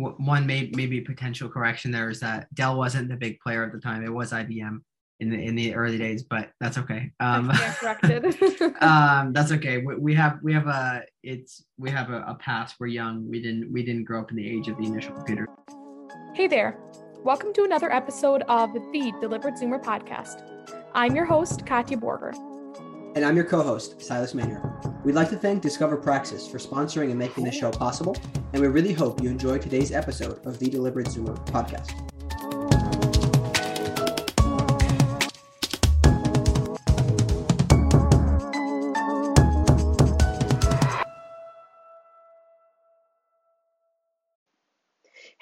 [0.00, 3.80] one may maybe potential correction there is that Dell wasn't the big player at the
[3.80, 4.04] time.
[4.04, 4.80] It was IBM
[5.20, 7.12] in the in the early days, but that's okay.
[7.20, 8.24] Um, corrected.
[8.80, 9.78] um, that's okay.
[9.78, 12.76] We, we, have we have a it's we have a, a past.
[12.80, 13.28] We're young.
[13.28, 15.46] We didn't we didn't grow up in the age of the initial computer.
[16.34, 16.78] Hey there.
[17.22, 20.42] Welcome to another episode of the Deliberate Zoomer podcast.
[20.94, 22.34] I'm your host, Katja Borger.
[23.16, 25.04] And I'm your co host, Silas Mahner.
[25.04, 28.16] We'd like to thank Discover Praxis for sponsoring and making this show possible,
[28.52, 32.09] and we really hope you enjoy today's episode of the Deliberate Zoomer podcast.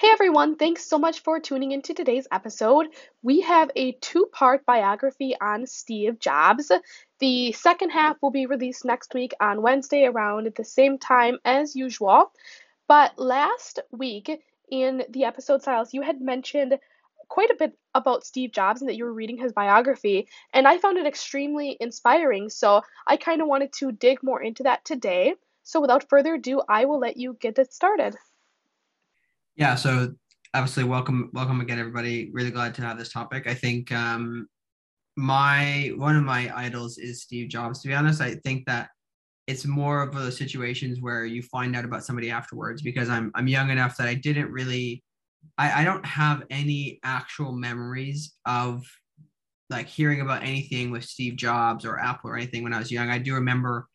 [0.00, 2.86] Hey everyone, thanks so much for tuning into today's episode.
[3.20, 6.70] We have a two part biography on Steve Jobs.
[7.18, 11.74] The second half will be released next week on Wednesday around the same time as
[11.74, 12.30] usual.
[12.86, 14.30] But last week
[14.70, 16.78] in the episode, Silas, you had mentioned
[17.26, 20.78] quite a bit about Steve Jobs and that you were reading his biography, and I
[20.78, 22.50] found it extremely inspiring.
[22.50, 25.34] So I kind of wanted to dig more into that today.
[25.64, 28.14] So without further ado, I will let you get it started.
[29.58, 30.14] Yeah, so
[30.54, 32.30] obviously welcome welcome again everybody.
[32.32, 33.48] Really glad to have this topic.
[33.48, 34.46] I think um
[35.16, 37.82] my one of my idols is Steve Jobs.
[37.82, 38.90] To be honest, I think that
[39.48, 43.48] it's more of those situations where you find out about somebody afterwards because I'm I'm
[43.48, 45.02] young enough that I didn't really
[45.58, 48.84] I, I don't have any actual memories of
[49.70, 53.10] like hearing about anything with Steve Jobs or Apple or anything when I was young.
[53.10, 53.88] I do remember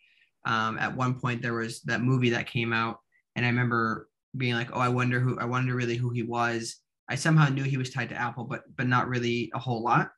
[0.45, 2.97] um, at one point there was that movie that came out,
[3.37, 6.77] and I remember being like, oh, I wonder who, I wonder really who he was.
[7.09, 10.11] I somehow knew he was tied to Apple, but but not really a whole lot.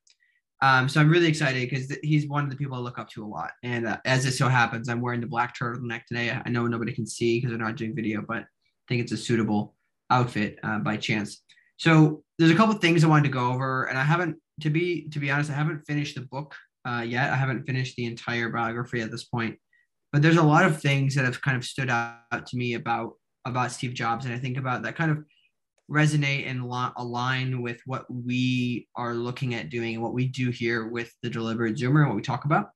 [0.61, 3.09] Um, so I'm really excited because th- he's one of the people I look up
[3.11, 3.52] to a lot.
[3.63, 6.31] And uh, as it so happens, I'm wearing the black turtleneck today.
[6.31, 8.45] I know nobody can see because they're not doing video, but I
[8.88, 9.75] think it's a suitable
[10.09, 11.44] outfit uh, by chance.
[11.77, 15.09] So there's a couple things I wanted to go over, and I haven't, to be
[15.09, 16.55] to be honest, I haven't finished the book
[16.88, 17.33] uh, yet.
[17.33, 19.57] I haven't finished the entire biography at this point,
[20.13, 23.13] but there's a lot of things that have kind of stood out to me about
[23.45, 25.23] about Steve Jobs, and I think about that kind of
[25.89, 26.61] resonate and
[26.97, 31.75] align with what we are looking at doing, what we do here with the deliberate
[31.75, 32.69] zoomer, and what we talk about.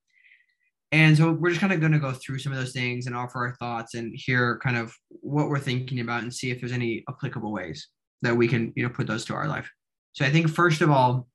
[0.91, 3.15] And so we're just kind of going to go through some of those things and
[3.15, 6.71] offer our thoughts and hear kind of what we're thinking about and see if there's
[6.71, 7.89] any applicable ways
[8.21, 9.69] that we can, you know, put those to our life.
[10.13, 11.27] So I think first of all,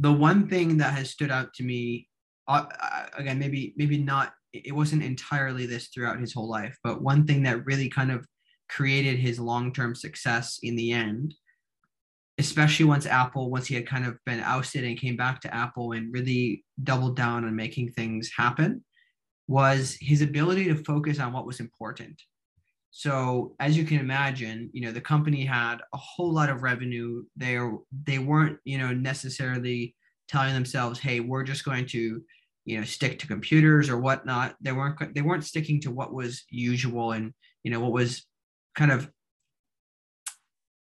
[0.00, 2.08] the one thing that has stood out to me,
[2.48, 4.32] uh, uh again, maybe maybe not
[4.64, 8.26] it wasn't entirely this throughout his whole life, but one thing that really kind of
[8.68, 11.34] created his long-term success in the end,
[12.38, 15.92] especially once Apple, once he had kind of been ousted and came back to Apple
[15.92, 18.84] and really doubled down on making things happen,
[19.48, 22.20] was his ability to focus on what was important.
[22.90, 27.24] So as you can imagine, you know, the company had a whole lot of revenue.
[27.36, 27.58] They
[28.04, 29.94] they weren't, you know, necessarily
[30.28, 32.22] telling themselves, hey, we're just going to
[32.66, 36.44] you know stick to computers or whatnot they weren't they weren't sticking to what was
[36.50, 37.32] usual and
[37.62, 38.26] you know what was
[38.74, 39.10] kind of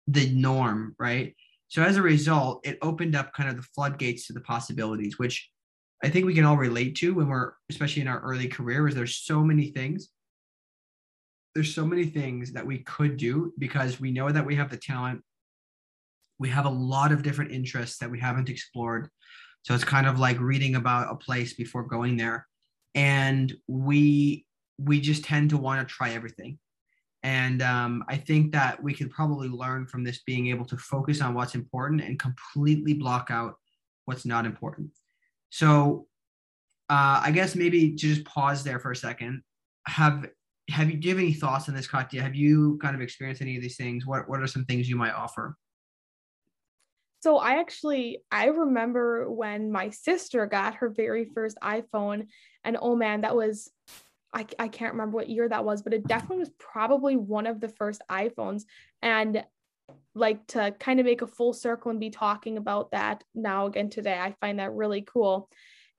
[0.08, 1.34] the norm right?
[1.68, 5.48] So as a result it opened up kind of the floodgates to the possibilities which
[6.02, 8.94] i think we can all relate to when we're especially in our early career is
[8.94, 10.10] there's so many things
[11.54, 14.76] there's so many things that we could do because we know that we have the
[14.76, 15.22] talent.
[16.38, 19.08] We have a lot of different interests that we haven't explored
[19.64, 22.46] so it's kind of like reading about a place before going there.
[22.94, 24.46] And we
[24.78, 26.58] we just tend to want to try everything.
[27.22, 31.22] And um, I think that we could probably learn from this being able to focus
[31.22, 33.54] on what's important and completely block out
[34.04, 34.90] what's not important.
[35.48, 36.06] So
[36.90, 39.42] uh, I guess maybe to just pause there for a second.
[39.86, 40.26] Have
[40.68, 42.20] have you do you have any thoughts on this, Katja?
[42.20, 44.04] Have you kind of experienced any of these things?
[44.04, 45.56] What what are some things you might offer?
[47.24, 52.26] So I actually I remember when my sister got her very first iPhone
[52.64, 53.70] and oh man that was
[54.34, 57.62] I, I can't remember what year that was but it definitely was probably one of
[57.62, 58.64] the first iPhones.
[59.00, 59.42] And
[60.14, 63.88] like to kind of make a full circle and be talking about that now again
[63.88, 65.48] today I find that really cool.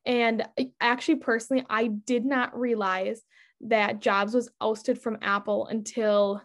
[0.05, 0.47] And
[0.79, 3.23] actually personally I did not realize
[3.61, 6.43] that Jobs was ousted from Apple until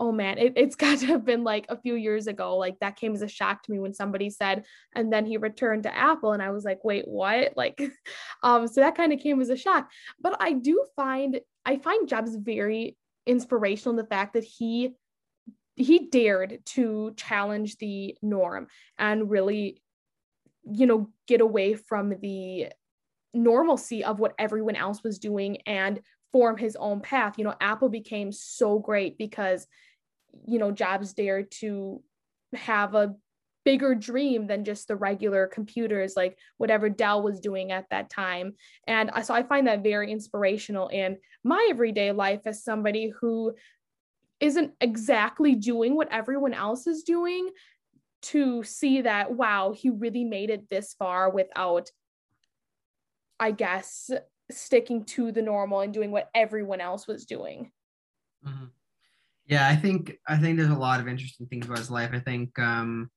[0.00, 2.56] oh man, it, it's got to have been like a few years ago.
[2.56, 5.84] Like that came as a shock to me when somebody said, and then he returned
[5.84, 6.32] to Apple.
[6.32, 7.52] And I was like, wait, what?
[7.64, 7.80] Like,
[8.42, 9.88] um, so that kind of came as a shock.
[10.20, 14.94] But I do find, I find Jobs very inspirational in the fact that he
[15.76, 18.68] he dared to challenge the norm
[18.98, 19.82] and really
[20.64, 22.68] you know get away from the
[23.32, 26.00] normalcy of what everyone else was doing and
[26.34, 27.38] form his own path.
[27.38, 29.66] You know, Apple became so great because
[30.46, 32.02] you know, Jobs dared to
[32.54, 33.14] have a
[33.64, 38.54] bigger dream than just the regular computers, like whatever Dell was doing at that time.
[38.86, 43.54] And so I find that very inspirational in my everyday life as somebody who
[44.40, 47.50] isn't exactly doing what everyone else is doing
[48.22, 51.90] to see that, wow, he really made it this far without,
[53.38, 54.10] I guess,
[54.50, 57.70] sticking to the normal and doing what everyone else was doing.
[58.46, 58.66] Mm-hmm.
[59.46, 62.10] Yeah, I think I think there's a lot of interesting things about his life.
[62.12, 63.10] I think um,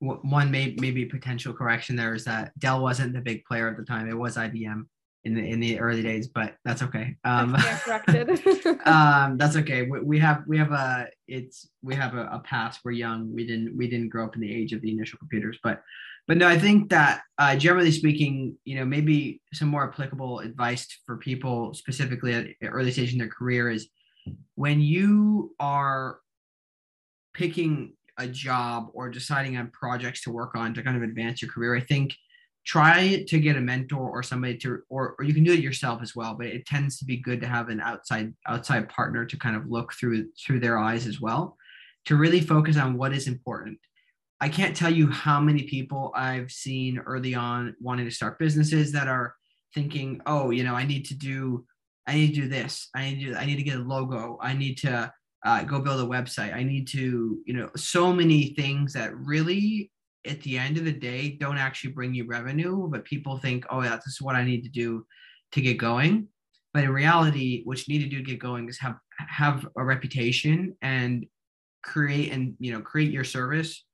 [0.00, 3.84] one may maybe potential correction there is that Dell wasn't the big player at the
[3.84, 4.08] time.
[4.08, 4.84] It was IBM
[5.24, 7.16] in the in the early days, but that's okay.
[7.24, 8.28] Um, corrected.
[8.86, 9.82] um, that's okay.
[9.82, 12.80] We, we, have we have a it's we have a, a, past.
[12.84, 13.34] We're young.
[13.34, 15.82] We didn't we didn't grow up in the age of the initial computers, but
[16.28, 20.86] but no, I think that uh, generally speaking, you know, maybe some more applicable advice
[21.06, 23.88] for people specifically at early stage in their career is
[24.54, 26.18] when you are
[27.32, 31.50] picking a job or deciding on projects to work on to kind of advance your
[31.50, 32.14] career, I think
[32.66, 36.02] try to get a mentor or somebody to or, or you can do it yourself
[36.02, 39.38] as well but it tends to be good to have an outside outside partner to
[39.38, 41.56] kind of look through through their eyes as well
[42.04, 43.78] to really focus on what is important
[44.40, 48.92] i can't tell you how many people i've seen early on wanting to start businesses
[48.92, 49.34] that are
[49.74, 51.64] thinking oh you know i need to do
[52.08, 52.88] i need to do this.
[52.94, 54.38] I need to i need to get a logo.
[54.40, 55.12] I need to
[55.44, 56.54] uh, go build a website.
[56.54, 59.92] I need to you know so many things that really
[60.26, 63.82] at the end of the day don't actually bring you revenue, but people think, oh,
[63.82, 65.06] yeah, this is what I need to do
[65.52, 66.28] to get going.
[66.74, 69.84] But in reality, what you need to do to get going is have have a
[69.84, 71.26] reputation and
[71.82, 73.84] create and you know create your service,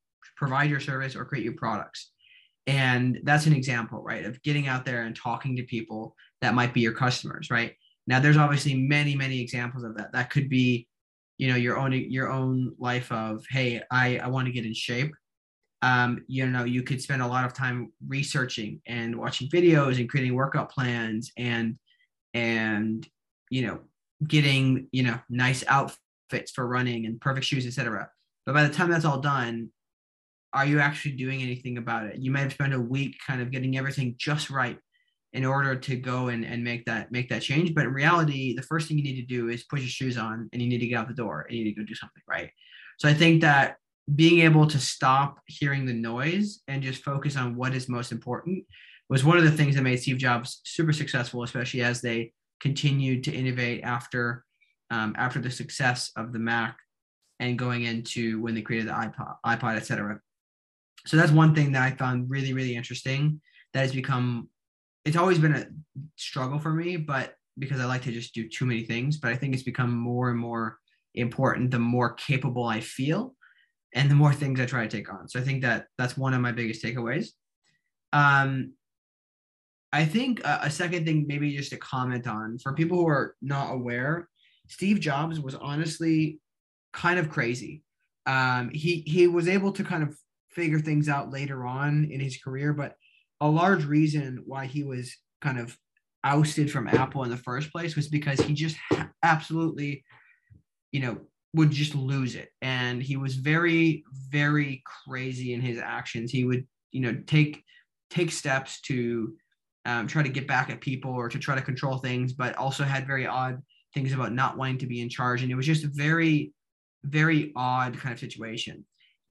[0.45, 2.11] provide your service or create your products.
[2.67, 6.73] And that's an example, right, of getting out there and talking to people that might
[6.73, 7.75] be your customers, right?
[8.07, 10.13] Now, there's obviously many, many examples of that.
[10.13, 10.89] That could be,
[11.39, 14.75] you know, your own your own life of, hey, I I want to get in
[14.75, 15.13] shape
[15.85, 20.09] um, you know, you could spend a lot of time researching and watching videos and
[20.09, 21.77] creating workout plans and
[22.33, 23.07] and
[23.51, 23.81] you know
[24.27, 28.09] getting you know nice outfits for running and perfect shoes, etc.
[28.47, 29.69] But by the time that's all done,
[30.55, 32.17] are you actually doing anything about it?
[32.17, 34.79] You might have spent a week kind of getting everything just right
[35.33, 37.75] in order to go and, and make that make that change.
[37.75, 40.49] But in reality, the first thing you need to do is put your shoes on
[40.53, 42.23] and you need to get out the door and you need to go do something,
[42.29, 42.51] right?
[42.99, 43.77] So I think that
[44.15, 48.65] being able to stop hearing the noise and just focus on what is most important
[49.09, 53.25] was one of the things that made Steve Jobs super successful, especially as they continued
[53.25, 54.45] to innovate after
[54.91, 56.79] um, after the success of the Mac
[57.41, 60.21] and going into when they created the iPod, iPod, etc.
[61.07, 63.41] So that's one thing that I found really, really interesting.
[63.73, 64.49] That has become
[65.05, 65.67] it's always been a
[66.17, 69.37] struggle for me, but because I like to just do too many things, but I
[69.37, 70.79] think it's become more and more
[71.15, 73.35] important the more capable I feel
[73.95, 75.29] and the more things I try to take on.
[75.29, 77.29] So I think that that's one of my biggest takeaways.
[78.13, 78.73] Um,
[79.93, 83.37] I think a, a second thing, maybe just to comment on for people who are
[83.41, 84.29] not aware,
[84.69, 86.41] Steve Jobs was honestly
[86.93, 87.83] kind of crazy.
[88.27, 90.17] Um, he he was able to kind of
[90.55, 92.95] figure things out later on in his career, but
[93.41, 95.77] a large reason why he was kind of
[96.23, 98.77] ousted from Apple in the first place was because he just
[99.23, 100.05] absolutely,
[100.93, 101.19] you know,
[101.55, 102.49] would just lose it.
[102.63, 106.31] And he was very very crazy in his actions.
[106.31, 107.63] He would you know take
[108.11, 109.35] take steps to
[109.87, 112.85] um, try to get back at people or to try to control things but also
[112.85, 113.61] had very odd
[113.93, 115.43] things about not wanting to be in charge.
[115.43, 116.53] And it was just a very
[117.05, 118.85] very odd kind of situation.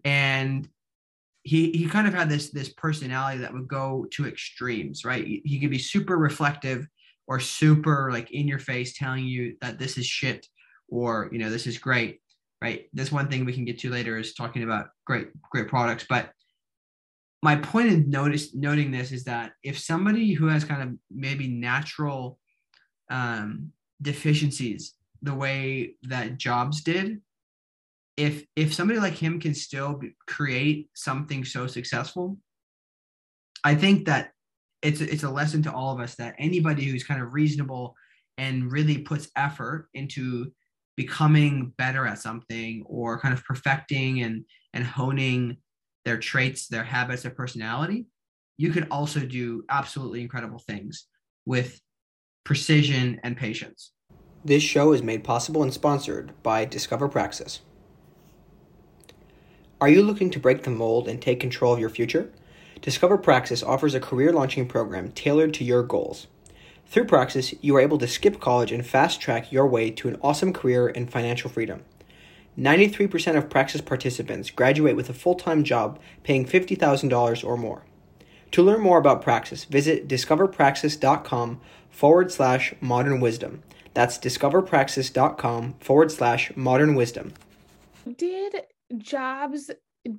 [0.06, 0.68] And
[1.44, 5.26] he he kind of had this this personality that would go to extremes right?
[5.26, 6.88] He, could be super reflective
[7.28, 10.48] or super like in your face telling you that this is shit
[10.90, 12.22] or you know this is great
[12.62, 12.86] right?
[12.94, 16.06] This one thing we can get to later is talking about great great products.
[16.08, 16.32] But
[17.42, 21.50] my point in notice noting this is that if somebody who has kind of maybe
[21.50, 22.40] natural
[23.10, 27.20] um, deficiencies the way that Jobs did
[28.18, 32.38] if if somebody like him can still be, create something so successful
[33.64, 34.32] i think that
[34.82, 37.96] it's it's a lesson to all of us that anybody who's kind of reasonable
[38.38, 40.52] and really puts effort into
[40.96, 45.58] becoming better at something or kind of perfecting and and honing
[46.06, 48.06] their traits their habits their personality
[48.58, 51.08] you can also do absolutely incredible things
[51.46, 51.82] with
[52.44, 53.92] precision and patience.
[54.46, 57.62] This show is made possible and sponsored by discover praxis
[59.84, 62.32] are you looking to break the mold and take control of your future
[62.82, 66.28] discover praxis offers a career launching program tailored to your goals
[66.94, 70.20] through Praxis, you are able to skip college and fast track your way to an
[70.22, 71.82] awesome career and financial freedom.
[72.56, 77.84] 93% of Praxis participants graduate with a full time job paying $50,000 or more.
[78.52, 81.60] To learn more about Praxis, visit discoverpraxis.com
[81.90, 83.64] forward slash modern wisdom.
[83.96, 87.34] That's discoverpraxis.com forward slash modern wisdom.
[88.18, 88.66] Did
[88.98, 89.72] Jobs,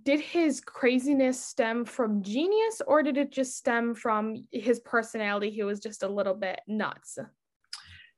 [0.04, 5.50] did his craziness stem from genius or did it just stem from his personality?
[5.50, 7.18] He was just a little bit nuts.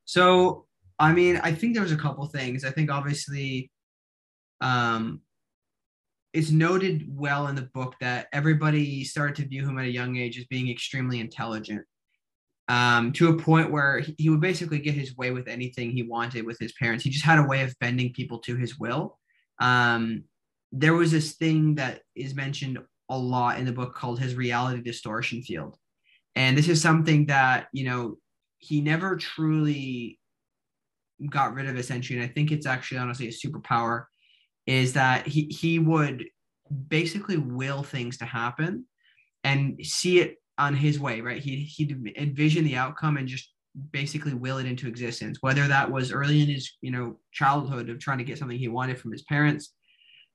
[0.04, 0.66] So,
[0.98, 2.64] I mean, I think there was a couple things.
[2.64, 3.70] I think obviously,
[4.60, 5.20] um,
[6.32, 10.16] it's noted well in the book that everybody started to view him at a young
[10.16, 11.82] age as being extremely intelligent
[12.68, 16.44] um, to a point where he would basically get his way with anything he wanted
[16.44, 17.04] with his parents.
[17.04, 19.18] He just had a way of bending people to his will.
[19.60, 20.24] Um,
[20.72, 24.82] there was this thing that is mentioned a lot in the book called his reality
[24.82, 25.76] distortion field.
[26.34, 28.16] And this is something that, you know,
[28.58, 30.18] he never truly
[31.30, 32.18] got rid of essentially.
[32.18, 34.04] And I think it's actually honestly a superpower
[34.66, 36.24] is that he, he would
[36.88, 38.84] basically will things to happen
[39.44, 41.42] and see it on his way, right?
[41.42, 43.52] He he'd envision the outcome and just
[43.92, 45.38] basically will it into existence.
[45.40, 48.68] Whether that was early in his you know childhood of trying to get something he
[48.68, 49.74] wanted from his parents.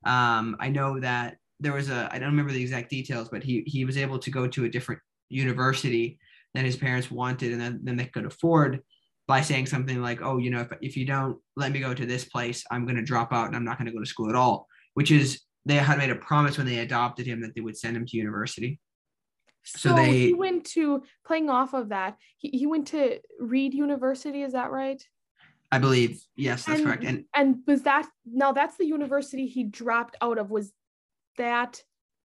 [0.06, 3.64] Um, I know that there was a I don't remember the exact details, but he
[3.66, 6.20] he was able to go to a different university
[6.54, 8.82] than his parents wanted and then, then they could afford
[9.28, 12.06] by saying something like, oh, you know, if, if you don't let me go to
[12.06, 14.30] this place, I'm going to drop out and I'm not going to go to school
[14.30, 17.62] at all, which is they had made a promise when they adopted him that they
[17.62, 18.80] would send him to university.
[19.64, 22.18] So, so they he went to playing off of that.
[22.40, 25.02] He, he went to Reed University, is that right?
[25.72, 26.22] I believe.
[26.36, 27.04] Yes, that's and, correct.
[27.04, 30.72] And and was that now that's the university he dropped out of was
[31.38, 31.82] that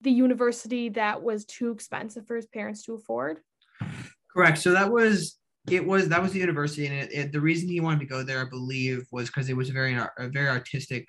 [0.00, 3.38] the university that was too expensive for his parents to afford?
[4.34, 4.58] Correct.
[4.58, 5.38] So that was
[5.70, 8.24] it was that was the university and it, it, the reason he wanted to go
[8.24, 11.06] there i believe was because it was a very a very artistic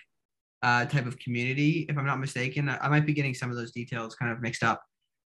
[0.61, 3.57] uh, type of community if i'm not mistaken I, I might be getting some of
[3.57, 4.79] those details kind of mixed up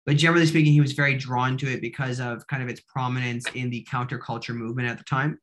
[0.04, 3.44] but generally speaking, he was very drawn to it because of kind of its prominence
[3.54, 5.38] in the counterculture movement at the time.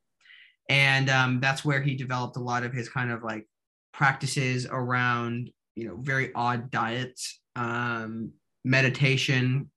[0.70, 3.48] And um, that's where he developed a lot of his kind of like
[3.92, 8.32] practices around, you know, very odd diets, um,
[8.64, 9.70] meditation,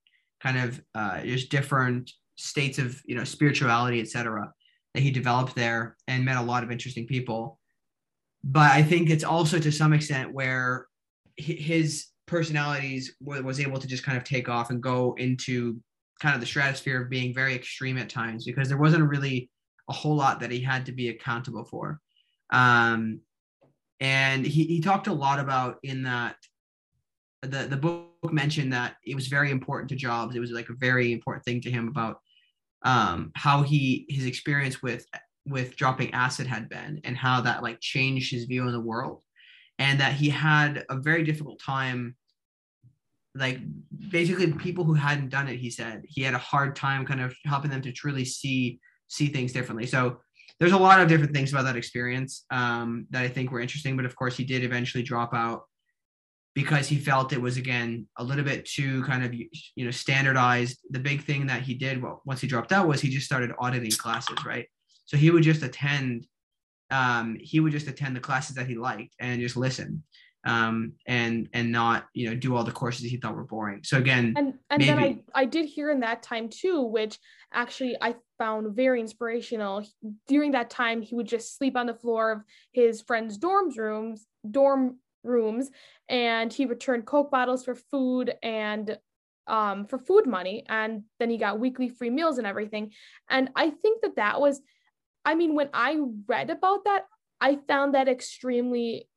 [0.43, 4.53] kind of uh, just different states of, you know, spirituality, etc.
[4.95, 7.59] that he developed there and met a lot of interesting people.
[8.45, 10.89] But I think it's also to some extent where
[11.37, 15.81] his personalities was able to just kind of take off and go into
[16.21, 19.51] kind of the stratosphere of being very extreme at times because there wasn't really
[19.89, 22.01] a whole lot that he had to be accountable for.
[22.51, 23.21] Um,
[24.01, 26.37] and he, he talked a lot about in that
[27.43, 30.37] the, the book mentioned that it was very important to Jobs.
[30.37, 32.21] It was like a very important thing to him about
[32.85, 35.07] um, how he his experience with
[35.47, 39.23] with dropping acid had been and how that like changed his view of the world
[39.79, 42.15] and that he had a very difficult time
[43.35, 43.59] like
[44.11, 47.35] basically people who hadn't done it he said he had a hard time kind of
[47.45, 48.79] helping them to truly see
[49.13, 49.87] see things differently.
[49.87, 50.19] So
[50.59, 53.97] there's a lot of different things about that experience um, that i think were interesting
[53.97, 55.65] but of course he did eventually drop out
[56.55, 60.79] because he felt it was again a little bit too kind of you know standardized.
[60.91, 63.53] The big thing that he did well, once he dropped out was he just started
[63.59, 64.67] auditing classes right?
[65.05, 66.27] So he would just attend
[66.91, 70.03] um, he would just attend the classes that he liked and just listen
[70.45, 73.81] um, and and not you know do all the courses he thought were boring.
[73.85, 74.87] So again, and and maybe...
[74.87, 77.19] then I I did hear in that time too, which
[77.53, 79.85] actually I found very inspirational.
[80.27, 84.27] During that time, he would just sleep on the floor of his friends' dorms rooms,
[84.51, 85.71] dorm rooms,
[86.09, 88.99] and he returned Coke bottles for food and
[89.47, 92.91] um for food money, and then he got weekly free meals and everything.
[93.31, 94.61] And I think that that was,
[95.25, 97.03] I mean, when I read about that,
[97.41, 99.09] I found that extremely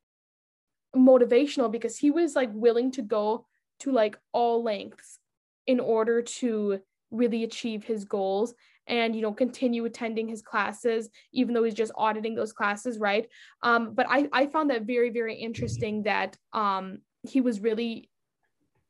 [0.96, 3.48] motivational because he was like willing to go
[3.80, 5.18] to like all lengths
[5.66, 6.80] in order to
[7.10, 8.54] really achieve his goals
[8.88, 13.28] and you know continue attending his classes even though he's just auditing those classes right
[13.64, 18.10] um but i i found that very very interesting that um he was really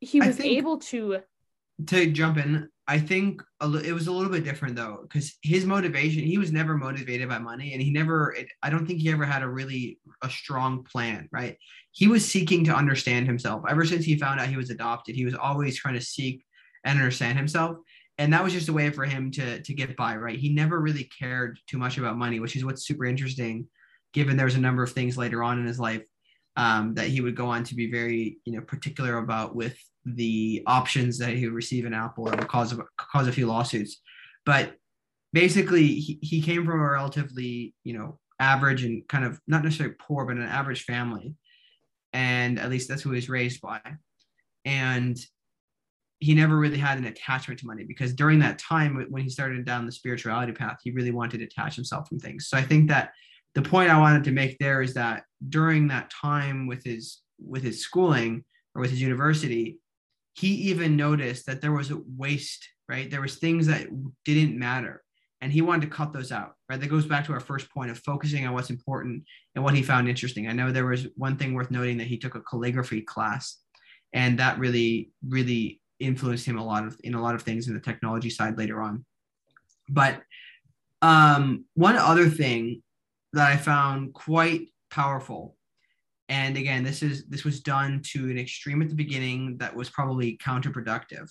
[0.00, 1.18] he was able to
[1.86, 6.22] to jump in I think it was a little bit different though, because his motivation,
[6.22, 9.24] he was never motivated by money and he never, it, I don't think he ever
[9.24, 11.56] had a really, a strong plan, right?
[11.90, 13.64] He was seeking to understand himself.
[13.68, 16.44] Ever since he found out he was adopted, he was always trying to seek
[16.84, 17.78] and understand himself.
[18.18, 20.38] And that was just a way for him to, to get by, right?
[20.38, 23.68] He never really cared too much about money, which is what's super interesting,
[24.14, 26.06] given there's a number of things later on in his life
[26.56, 30.62] um, that he would go on to be very, you know, particular about with the
[30.66, 34.00] options that he would receive in Apple that would cause cause a few lawsuits.
[34.46, 34.76] But
[35.32, 39.96] basically, he, he came from a relatively you know average and kind of not necessarily
[39.98, 41.34] poor, but an average family.
[42.12, 43.80] and at least that's who he was raised by.
[44.64, 45.18] And
[46.20, 49.64] he never really had an attachment to money because during that time when he started
[49.64, 52.48] down the spirituality path, he really wanted to detach himself from things.
[52.48, 53.12] So I think that
[53.54, 57.62] the point I wanted to make there is that during that time with his with
[57.62, 58.44] his schooling
[58.74, 59.78] or with his university,
[60.34, 63.10] he even noticed that there was a waste, right?
[63.10, 63.88] There was things that
[64.24, 65.02] didn't matter
[65.40, 67.90] and he wanted to cut those out right that goes back to our first point
[67.90, 69.22] of focusing on what's important
[69.54, 72.18] and what he found interesting i know there was one thing worth noting that he
[72.18, 73.58] took a calligraphy class
[74.12, 77.74] and that really really influenced him a lot of in a lot of things in
[77.74, 79.04] the technology side later on
[79.88, 80.20] but
[81.02, 82.82] um, one other thing
[83.32, 85.56] that i found quite powerful
[86.28, 89.90] and again this is this was done to an extreme at the beginning that was
[89.90, 91.28] probably counterproductive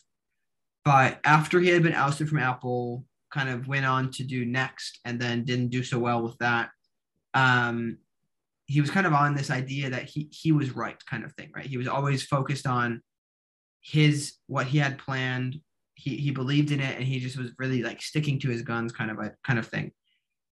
[0.84, 3.04] but after he had been ousted from apple
[3.36, 6.70] kind of went on to do NeXT and then didn't do so well with that.
[7.34, 7.98] Um,
[8.66, 11.52] he was kind of on this idea that he he was right kind of thing,
[11.54, 11.66] right?
[11.66, 13.04] He was always focused on
[13.86, 15.60] his what he had planned.
[15.94, 18.92] He he believed in it and he just was really like sticking to his guns
[18.92, 19.92] kind of a kind of thing.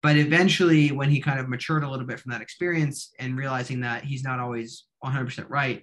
[0.03, 3.81] But eventually when he kind of matured a little bit from that experience and realizing
[3.81, 5.83] that he's not always 100% right,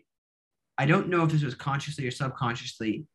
[0.77, 3.05] I don't know if this was consciously or subconsciously,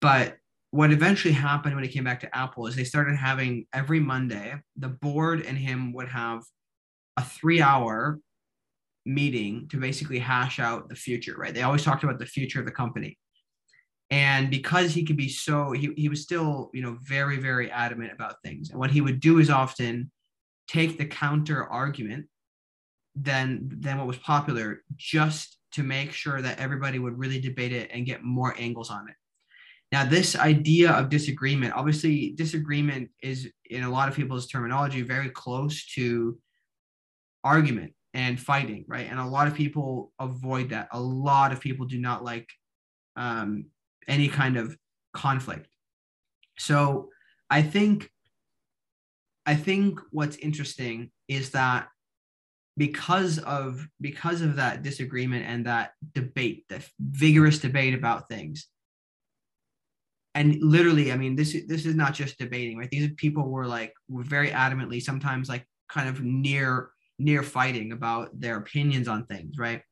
[0.00, 0.36] but
[0.72, 4.54] what eventually happened when he came back to Apple is they started having every Monday,
[4.76, 6.42] the board and him would have
[7.16, 8.18] a three hour
[9.04, 11.54] meeting to basically hash out the future, right?
[11.54, 13.18] They always talked about the future of the company.
[14.12, 18.12] And because he could be so, he, he was still, you know, very, very adamant
[18.12, 18.70] about things.
[18.70, 20.10] And what he would do is often
[20.68, 22.26] take the counter argument
[23.16, 27.90] than than what was popular just to make sure that everybody would really debate it
[27.92, 29.14] and get more angles on it
[29.92, 35.28] now, this idea of disagreement, obviously, disagreement is in a lot of people's terminology very
[35.28, 36.38] close to
[37.44, 39.06] argument and fighting, right?
[39.10, 40.88] And a lot of people avoid that.
[40.92, 42.48] A lot of people do not like
[43.16, 43.66] um,
[44.08, 44.76] any kind of
[45.12, 45.68] conflict.
[46.58, 47.10] So
[47.50, 48.10] I think,
[49.46, 51.88] I think what's interesting is that
[52.76, 58.68] because of because of that disagreement and that debate, that vigorous debate about things,
[60.34, 63.92] and literally i mean this this is not just debating right these people were like
[64.08, 69.58] were very adamantly sometimes like kind of near near fighting about their opinions on things
[69.58, 69.82] right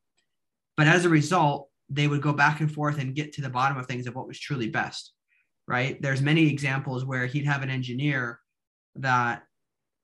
[0.76, 3.76] but as a result they would go back and forth and get to the bottom
[3.76, 5.12] of things of what was truly best
[5.70, 6.02] right?
[6.02, 8.40] There's many examples where he'd have an engineer
[8.96, 9.44] that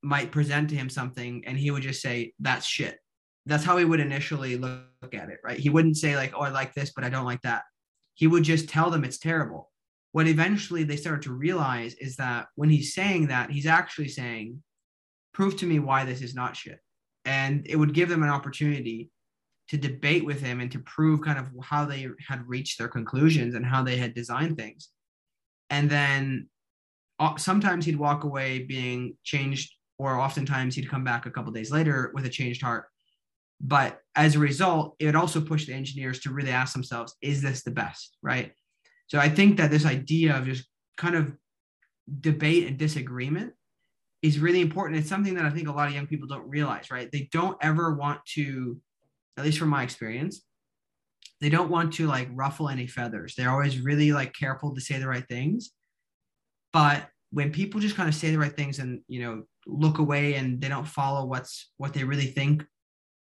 [0.01, 2.99] might present to him something and he would just say that's shit.
[3.47, 5.59] That's how he would initially look at it right?
[5.59, 7.63] He wouldn't say like oh i like this but i don't like that.
[8.15, 9.73] He would just tell them it's terrible.
[10.13, 14.63] What eventually they started to realize is that when he's saying that, he's actually saying,
[15.35, 16.79] prove to me why this is not shit.
[17.27, 19.11] And it would give them an opportunity
[19.69, 23.55] to debate with him and to prove kind of how they had reached their conclusions
[23.55, 24.91] and how they had designed things.
[25.71, 26.49] And then
[27.19, 31.73] uh, sometimes he'd walk away being changed, or oftentimes he'd come back a couple days
[31.73, 32.87] later with a changed heart.
[33.61, 37.63] But as a result, it also pushed the engineers to really ask themselves, is this
[37.63, 38.17] the best?
[38.23, 38.53] Right.
[39.09, 41.35] So I think that this idea of just kind of
[42.21, 43.55] debate and disagreement
[44.23, 45.01] is really important.
[45.01, 47.11] It's something that I think a lot of young people don't realize, right?
[47.11, 48.79] They don't ever want to,
[49.37, 50.43] at least from my experience,
[51.41, 53.35] they don't want to like ruffle any feathers.
[53.35, 55.73] They're always really like careful to say the right things.
[56.73, 60.35] But when people just kind of say the right things and you know look away
[60.35, 62.65] and they don't follow what's what they really think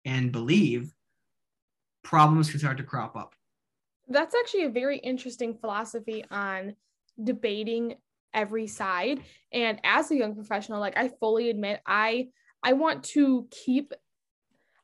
[0.05, 0.93] and believe,
[2.03, 3.35] problems can start to crop up.
[4.09, 6.77] That's actually a very interesting philosophy on
[7.23, 7.95] debating
[8.35, 9.21] every side.
[9.53, 12.29] And as a young professional, like I fully admit, I
[12.63, 13.93] I want to keep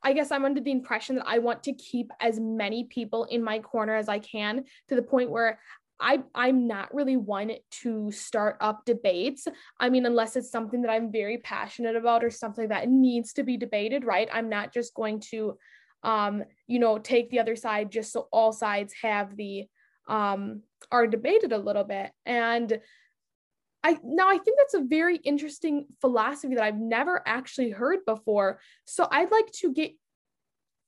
[0.03, 3.43] I guess I'm under the impression that I want to keep as many people in
[3.43, 5.59] my corner as I can to the point where
[5.99, 7.51] I I'm not really one
[7.83, 9.47] to start up debates.
[9.79, 13.43] I mean, unless it's something that I'm very passionate about or something that needs to
[13.43, 14.27] be debated, right?
[14.33, 15.57] I'm not just going to
[16.03, 19.67] um, you know, take the other side just so all sides have the
[20.07, 22.11] um, are debated a little bit.
[22.25, 22.79] And
[23.83, 28.59] I now I think that's a very interesting philosophy that I've never actually heard before.
[28.85, 29.93] So I'd like to get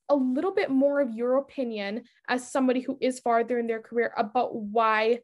[0.09, 4.13] a little bit more of your opinion as somebody who is farther in their career
[4.15, 5.19] about why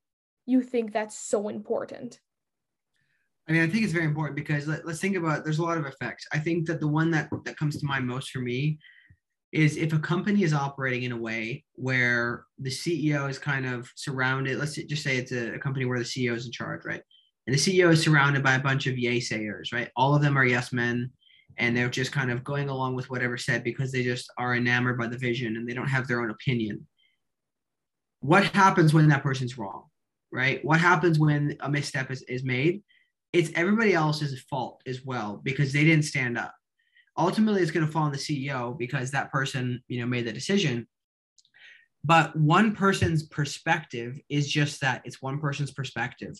[0.45, 2.19] you think that's so important.
[3.47, 5.77] I mean, I think it's very important because let, us think about there's a lot
[5.77, 6.25] of effects.
[6.34, 8.79] I think that the one that that comes to mind most for me
[9.51, 13.91] is if a company is operating in a way where the CEO is kind of
[13.95, 17.01] surrounded, let's just say it's a, a company where the CEO is in charge, right?
[17.50, 19.90] And the CEO is surrounded by a bunch of yay sayers, right?
[19.96, 21.12] All of them are yes men.
[21.58, 25.00] and they're just kind of going along with whatever said because they just are enamored
[25.00, 26.86] by the vision and they don't have their own opinion.
[28.20, 29.86] What happens when that person's wrong,
[30.32, 30.64] right?
[30.64, 32.84] What happens when a misstep is, is made?
[33.34, 36.54] It's everybody else's fault as well because they didn't stand up.
[37.18, 40.34] Ultimately, it's going to fall on the CEO because that person, you know, made the
[40.34, 40.88] decision.
[42.04, 46.40] But one person's perspective is just that it's one person's perspective.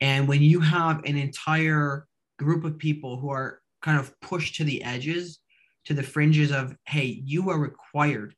[0.00, 2.06] And when you have an entire
[2.38, 5.40] group of people who are kind of pushed to the edges,
[5.86, 8.34] to the fringes of, hey, you are required.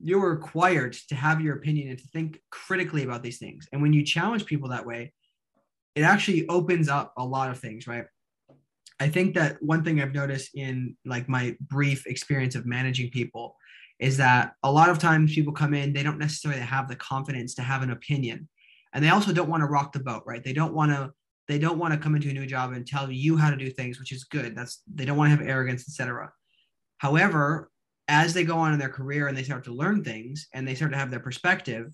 [0.00, 3.68] You're required to have your opinion and to think critically about these things.
[3.72, 5.12] And when you challenge people that way,
[5.94, 8.06] it actually opens up a lot of things, right?
[9.00, 13.56] I think that one thing I've noticed in like my brief experience of managing people
[13.98, 17.54] is that a lot of times people come in, they don't necessarily have the confidence
[17.54, 18.48] to have an opinion.
[18.94, 20.42] And they also don't want to rock the boat, right?
[20.42, 21.12] They don't want to
[21.46, 23.68] they don't want to come into a new job and tell you how to do
[23.68, 24.56] things, which is good.
[24.56, 26.32] That's they don't want to have arrogance, etc.
[26.98, 27.70] However,
[28.08, 30.74] as they go on in their career and they start to learn things and they
[30.74, 31.92] start to have their perspective,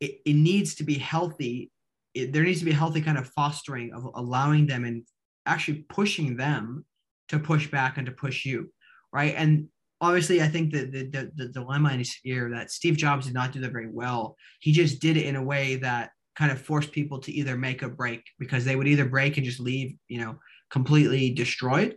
[0.00, 1.70] it, it needs to be healthy.
[2.12, 5.04] It, there needs to be a healthy kind of fostering of allowing them and
[5.46, 6.84] actually pushing them
[7.28, 8.70] to push back and to push you,
[9.12, 9.34] right?
[9.36, 9.68] And
[10.00, 13.52] obviously, I think that the, the, the dilemma is here that Steve Jobs did not
[13.52, 14.36] do that very well.
[14.60, 17.82] He just did it in a way that kind of forced people to either make
[17.82, 20.36] a break because they would either break and just leave, you know,
[20.70, 21.96] completely destroyed,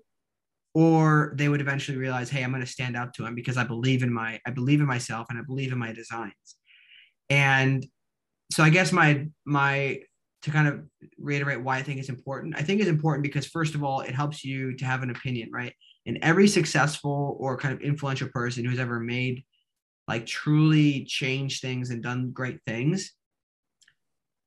[0.73, 3.63] or they would eventually realize, hey, I'm going to stand up to him because I
[3.63, 6.55] believe in my, I believe in myself and I believe in my designs.
[7.29, 7.86] And
[8.51, 9.99] so I guess my my
[10.43, 10.86] to kind of
[11.17, 12.55] reiterate why I think it's important.
[12.55, 15.49] I think it's important because first of all, it helps you to have an opinion,
[15.51, 15.73] right?
[16.07, 19.43] And every successful or kind of influential person who's ever made
[20.07, 23.11] like truly changed things and done great things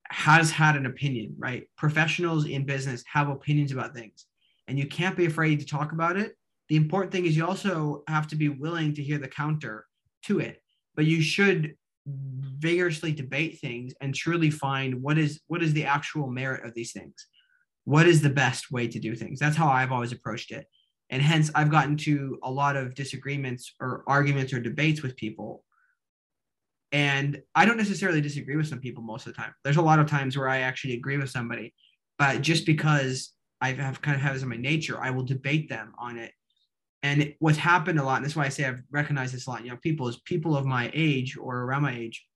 [0.09, 1.69] has had an opinion, right?
[1.77, 4.27] Professionals in business have opinions about things,
[4.67, 6.35] and you can't be afraid to talk about it.
[6.69, 9.87] The important thing is you also have to be willing to hear the counter
[10.25, 10.61] to it,
[10.97, 11.75] but you should
[12.07, 16.93] vigorously debate things and truly find what is what is the actual merit of these
[16.93, 17.27] things.
[17.85, 19.39] What is the best way to do things?
[19.39, 20.67] That's how I've always approached it.
[21.11, 25.65] And hence I've gotten to a lot of disagreements or arguments or debates with people
[26.93, 29.55] and I don't necessarily disagree with some people most of the time.
[29.63, 31.73] There's a lot of times where I actually agree with somebody,
[32.19, 35.93] but just because I have kind of this in my nature, I will debate them
[35.99, 36.33] on it.
[37.03, 39.65] And what's happened a lot, and that's why I say I've recognized this a lot,
[39.65, 42.27] you know, people is people of my age or around my age,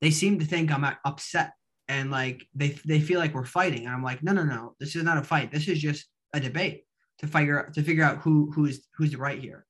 [0.00, 1.52] they seem to think I'm upset
[1.88, 3.86] and like they they feel like we're fighting.
[3.86, 5.52] And I'm like, no, no, no, this is not a fight.
[5.52, 6.84] This is just a debate
[7.18, 9.66] to figure out to figure out who who is who's right here.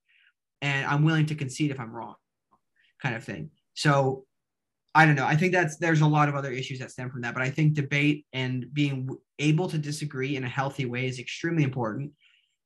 [0.63, 2.15] And I'm willing to concede if I'm wrong,
[3.03, 3.51] kind of thing.
[3.75, 4.25] So
[4.95, 5.27] I don't know.
[5.27, 7.51] I think that's there's a lot of other issues that stem from that, but I
[7.51, 12.13] think debate and being able to disagree in a healthy way is extremely important.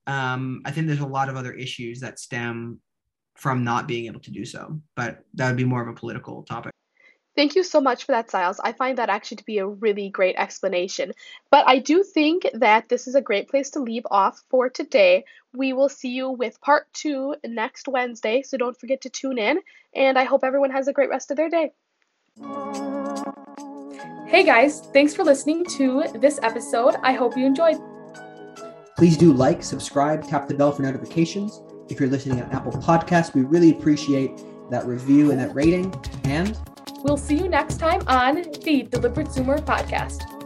[0.07, 2.81] Um, I think there's a lot of other issues that stem
[3.37, 6.43] from not being able to do so, but that would be more of a political
[6.43, 6.73] topic.
[7.39, 8.59] Thank you so much for that, Silas.
[8.65, 11.13] I find that actually to be a really great explanation.
[11.53, 15.25] But I do think that this is a great place to leave off for today.
[15.55, 19.61] We will see you with part two next Wednesday, so don't forget to tune in.
[19.95, 21.71] And I hope everyone has a great rest of their day.
[24.27, 26.97] Hey guys, thanks for listening to this episode.
[27.05, 27.81] I hope you enjoyed.
[28.97, 31.63] Please do like, subscribe, tap the bell for notifications.
[31.89, 34.33] If you're listening on Apple Podcasts, we really appreciate
[34.71, 35.95] that review and that rating.
[36.25, 36.59] And
[37.05, 40.38] We'll see you next time on the Deliberate Zoomer podcast.